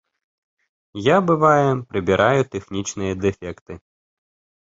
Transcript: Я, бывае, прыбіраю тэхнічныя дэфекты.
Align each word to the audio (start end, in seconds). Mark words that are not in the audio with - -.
Я, 1.07 1.17
бывае, 1.29 1.67
прыбіраю 1.91 2.41
тэхнічныя 2.55 3.13
дэфекты. 3.27 3.73